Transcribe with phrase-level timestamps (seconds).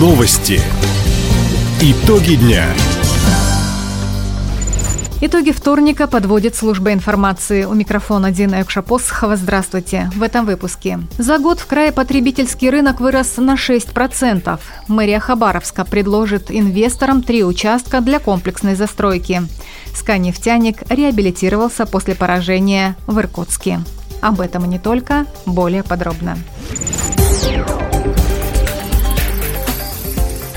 [0.00, 0.58] Новости.
[1.82, 2.64] Итоги дня.
[5.20, 7.64] Итоги вторника подводит служба информации.
[7.64, 9.36] У микрофона Дина Экшапосхова.
[9.36, 10.10] Здравствуйте.
[10.16, 11.00] В этом выпуске.
[11.18, 14.58] За год в крае потребительский рынок вырос на 6%.
[14.88, 19.42] Мэрия Хабаровска предложит инвесторам три участка для комплексной застройки.
[19.94, 23.80] Сканефтяник реабилитировался после поражения в Иркутске.
[24.22, 26.38] Об этом и не только, более подробно.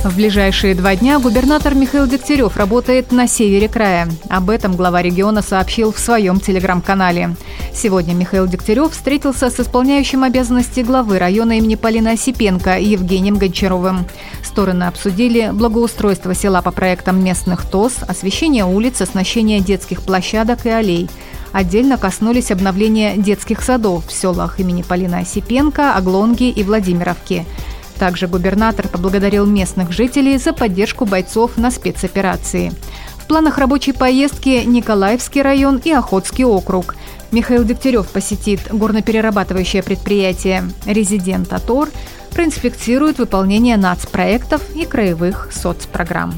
[0.04, 4.10] В ближайшие два дня губернатор Михаил Дегтярев работает на севере края.
[4.30, 7.38] Об этом глава региона сообщил в своем телеграм-канале.
[7.74, 14.06] Сегодня Михаил Дегтярев встретился с исполняющим обязанности главы района имени Полина Осипенко Евгением Гончаровым.
[14.44, 21.10] Стороны обсудили благоустройство села по проектам местных ТОС, освещение улиц, оснащение детских площадок и аллей–
[21.54, 27.46] Отдельно коснулись обновления детских садов в селах имени Полина Осипенко, Оглонги и Владимировки.
[28.04, 32.74] Также губернатор поблагодарил местных жителей за поддержку бойцов на спецоперации.
[33.16, 36.98] В планах рабочей поездки Николаевский район и Охотский округ.
[37.32, 41.88] Михаил Дегтярев посетит горноперерабатывающее предприятие «Резидент Атор»,
[42.34, 46.34] проинспектирует выполнение нацпроектов и краевых соцпрограмм.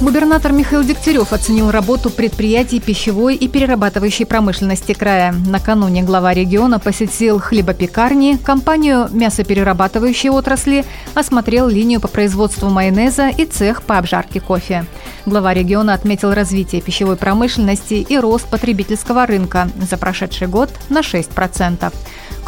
[0.00, 5.32] Губернатор Михаил Дегтярев оценил работу предприятий пищевой и перерабатывающей промышленности края.
[5.32, 13.82] Накануне глава региона посетил хлебопекарни, компанию мясоперерабатывающей отрасли, осмотрел линию по производству майонеза и цех
[13.82, 14.84] по обжарке кофе.
[15.26, 21.92] Глава региона отметил развитие пищевой промышленности и рост потребительского рынка за прошедший год на 6%.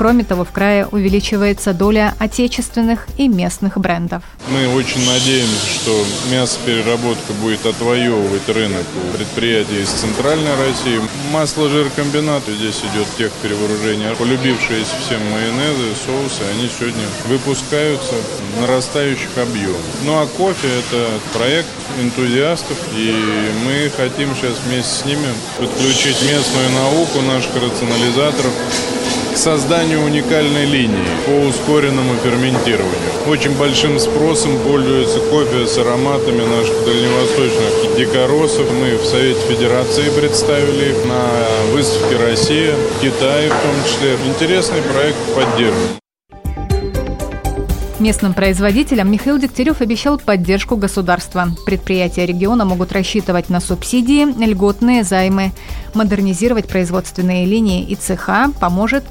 [0.01, 4.23] Кроме того, в крае увеличивается доля отечественных и местных брендов.
[4.48, 10.98] Мы очень надеемся, что мясопереработка будет отвоевывать рынок у предприятий из Центральной России.
[11.33, 14.15] Масло жиркомбинаты здесь идет тех перевооружения.
[14.15, 18.14] Полюбившиеся всем майонезы, соусы, они сегодня выпускаются
[18.57, 19.83] в нарастающих объемах.
[20.07, 21.69] Ну а кофе– это проект
[22.01, 23.13] энтузиастов, и
[23.67, 28.53] мы хотим сейчас вместе с ними подключить местную науку наших рационализаторов
[29.40, 33.11] созданию уникальной линии по ускоренному ферментированию.
[33.27, 38.67] Очень большим спросом пользуется кофе с ароматами наших дальневосточных дикоросов.
[38.70, 44.17] Мы в Совете Федерации представили их на выставке Россия, Китай в том числе.
[44.29, 46.00] Интересный проект поддерживаем.
[47.98, 51.48] Местным производителям Михаил Дегтярев обещал поддержку государства.
[51.64, 55.52] Предприятия региона могут рассчитывать на субсидии, льготные займы.
[55.95, 59.05] Модернизировать производственные линии и цеха поможет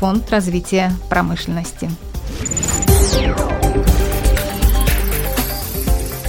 [0.00, 1.90] Фонд развития промышленности.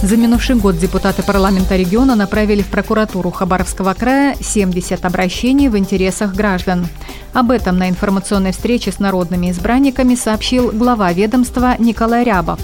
[0.02, 6.34] За минувший год депутаты парламента региона направили в прокуратуру Хабаровского края 70 обращений в интересах
[6.34, 6.86] граждан.
[7.34, 12.60] Об этом на информационной встрече с народными избранниками сообщил глава ведомства Николай Рябов.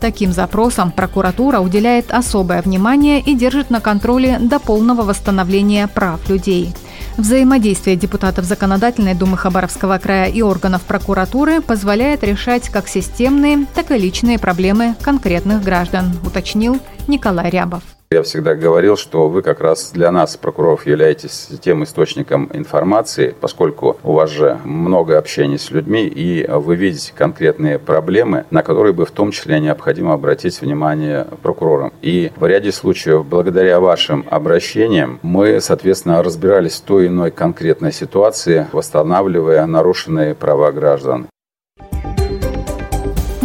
[0.00, 6.74] Таким запросам прокуратура уделяет особое внимание и держит на контроле до полного восстановления прав людей–
[7.16, 13.96] Взаимодействие депутатов Законодательной Думы Хабаровского края и органов прокуратуры позволяет решать как системные, так и
[13.96, 16.78] личные проблемы конкретных граждан, уточнил
[17.08, 17.95] Николай Рябов.
[18.12, 23.96] Я всегда говорил, что вы как раз для нас, прокуроров, являетесь тем источником информации, поскольку
[24.04, 29.06] у вас же много общения с людьми, и вы видите конкретные проблемы, на которые бы
[29.06, 31.92] в том числе необходимо обратить внимание прокурорам.
[32.00, 37.92] И в ряде случаев, благодаря вашим обращениям, мы, соответственно, разбирались в той или иной конкретной
[37.92, 41.26] ситуации, восстанавливая нарушенные права граждан.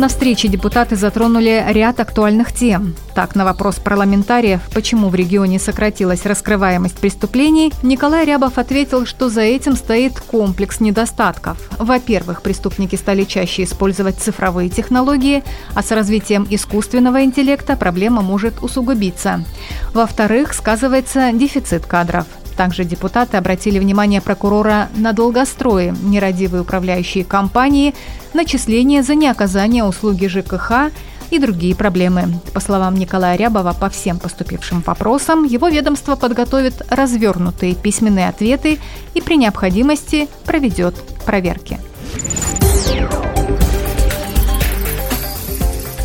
[0.02, 2.96] На встрече депутаты затронули ряд актуальных тем.
[3.14, 9.42] Так, на вопрос парламентариев, почему в регионе сократилась раскрываемость преступлений, Николай Рябов ответил, что за
[9.42, 11.60] этим стоит комплекс недостатков.
[11.78, 15.44] Во-первых, преступники стали чаще использовать цифровые технологии,
[15.76, 19.46] а с развитием искусственного интеллекта проблема может усугубиться.
[19.94, 22.26] Во-вторых, сказывается дефицит кадров–
[22.62, 27.96] также депутаты обратили внимание прокурора на долгострои, нерадивые управляющие компании,
[28.36, 30.92] начисления за неоказание услуги ЖКХ
[31.32, 32.40] и другие проблемы.
[32.54, 38.78] По словам Николая Рябова, по всем поступившим вопросам его ведомство подготовит развернутые письменные ответы
[39.16, 40.94] и при необходимости проведет
[41.26, 41.80] проверки.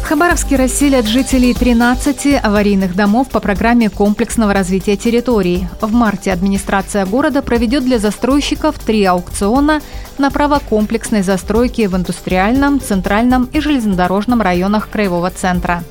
[0.09, 5.67] Хабаровске расселят жителей 13 аварийных домов по программе комплексного развития территорий.
[5.81, 9.81] В марте администрация города проведет для застройщиков три аукциона
[10.17, 15.83] на право комплексной застройки в индустриальном, центральном и железнодорожном районах краевого центра.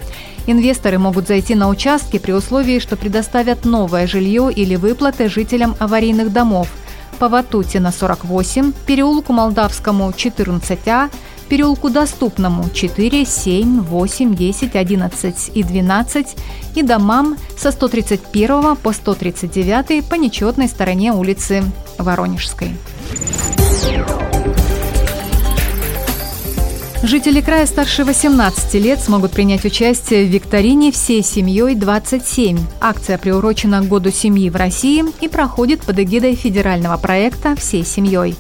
[0.48, 6.32] Инвесторы могут зайти на участки при условии, что предоставят новое жилье или выплаты жителям аварийных
[6.32, 6.70] домов
[7.20, 11.10] по Ватутина 48, переулку Молдавскому 14А,
[11.46, 16.36] переулку Доступному 4, 7, 8, 10, 11 и 12
[16.76, 21.64] и домам со 131 по 139 по нечетной стороне улицы
[21.98, 22.72] Воронежской.
[27.06, 32.60] Жители края старше 18 лет смогут принять участие в викторине «Всей семьей 27».
[32.82, 38.36] Акция приурочена к Году семьи в России и проходит под эгидой федерального проекта «Всей семьей».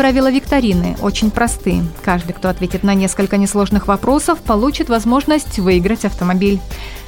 [0.00, 1.82] Правила викторины очень просты.
[2.02, 6.58] Каждый, кто ответит на несколько несложных вопросов, получит возможность выиграть автомобиль.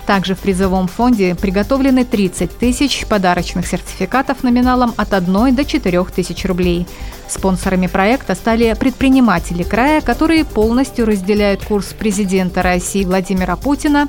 [0.05, 6.44] Также в призовом фонде приготовлены 30 тысяч подарочных сертификатов номиналом от 1 до 4 тысяч
[6.44, 6.87] рублей.
[7.29, 14.06] Спонсорами проекта стали предприниматели края, которые полностью разделяют курс президента России Владимира Путина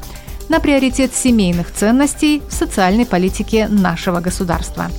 [0.49, 4.91] на приоритет семейных ценностей в социальной политике нашего государства.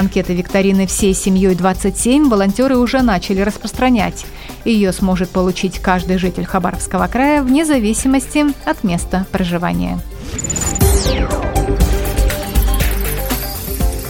[0.00, 4.24] Анкеты викторины «Всей семьей 27» волонтеры уже начали распространять.
[4.64, 10.00] Ее сможет получить каждый житель Хабаровского края вне зависимости от места проживания.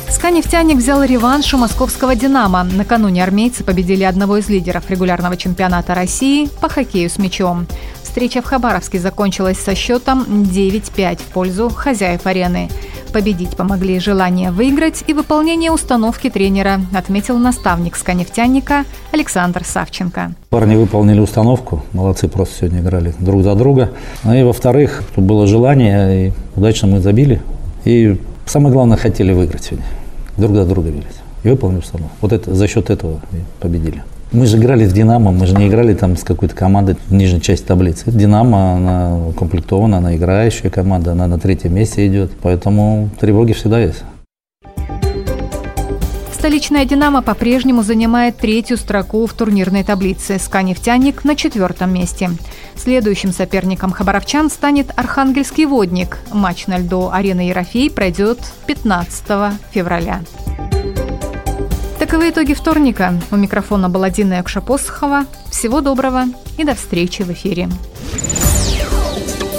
[0.09, 2.63] СКА «Нефтяник» взял реванш у московского «Динамо».
[2.63, 7.67] Накануне армейцы победили одного из лидеров регулярного чемпионата России по хоккею с мячом.
[8.05, 12.69] Встреча в Хабаровске закончилась со счетом 9-5 в пользу хозяев арены.
[13.13, 20.33] Победить помогли желание выиграть и выполнение установки тренера, отметил наставник «Сканефтяника» Александр Савченко.
[20.49, 23.91] Парни выполнили установку, молодцы, просто сегодня играли друг за друга.
[24.23, 27.43] Ну и во-вторых, было желание, и удачно мы забили.
[27.85, 28.17] И
[28.47, 29.87] самое главное, хотели выиграть сегодня.
[30.37, 31.07] Друг за друга бились.
[31.43, 32.15] И выполнили установку.
[32.21, 33.21] Вот это, за счет этого
[33.59, 34.05] победили.
[34.33, 37.41] Мы же играли с «Динамо», мы же не играли там с какой-то командой в нижней
[37.41, 38.05] части таблицы.
[38.13, 44.05] «Динамо», она укомплектована, она играющая команда, она на третьем месте идет, поэтому тревоги всегда есть.
[46.33, 50.39] Столичная «Динамо» по-прежнему занимает третью строку в турнирной таблице.
[50.39, 52.31] «СКА «Нефтяник» на четвертом месте.
[52.77, 56.19] Следующим соперником хабаровчан станет «Архангельский водник».
[56.33, 60.21] Матч на льду арены Ерофей пройдет 15 февраля.
[62.11, 63.15] Таковы итоги вторника.
[63.31, 65.27] У микрофона была Дина Якшапосхова.
[65.49, 66.25] Всего доброго
[66.59, 67.69] и до встречи в эфире.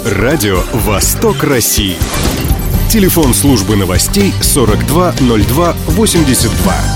[0.04, 1.96] Радио «Восток России».
[2.90, 6.91] Телефон службы новостей 420282.